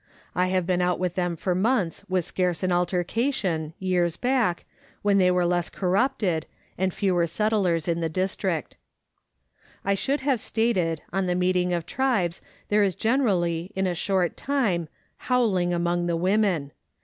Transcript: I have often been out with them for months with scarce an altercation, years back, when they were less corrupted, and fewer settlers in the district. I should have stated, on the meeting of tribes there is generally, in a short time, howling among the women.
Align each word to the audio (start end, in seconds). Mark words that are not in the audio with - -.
I 0.33 0.47
have 0.47 0.63
often 0.63 0.65
been 0.65 0.81
out 0.81 0.97
with 0.97 1.13
them 1.13 1.35
for 1.35 1.53
months 1.53 2.03
with 2.09 2.25
scarce 2.25 2.63
an 2.63 2.71
altercation, 2.71 3.75
years 3.77 4.17
back, 4.17 4.65
when 5.03 5.19
they 5.19 5.29
were 5.29 5.45
less 5.45 5.69
corrupted, 5.69 6.47
and 6.75 6.91
fewer 6.91 7.27
settlers 7.27 7.87
in 7.87 7.99
the 7.99 8.09
district. 8.09 8.77
I 9.85 9.93
should 9.93 10.21
have 10.21 10.41
stated, 10.41 11.03
on 11.13 11.27
the 11.27 11.35
meeting 11.35 11.71
of 11.71 11.85
tribes 11.85 12.41
there 12.69 12.81
is 12.81 12.95
generally, 12.95 13.71
in 13.75 13.85
a 13.85 13.93
short 13.93 14.35
time, 14.35 14.89
howling 15.17 15.71
among 15.71 16.07
the 16.07 16.17
women. 16.17 16.71